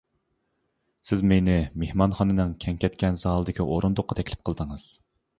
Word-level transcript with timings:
سىز 1.09 1.19
مېنى 1.31 1.57
مېھمانخانىنىڭ 1.83 2.55
كەڭ 2.65 2.79
كەتكەن 2.83 3.19
زالىدىكى 3.25 3.67
ئورۇندۇققا 3.75 4.17
تەكلىپ 4.21 4.41
قىلدىڭىز. 4.49 4.87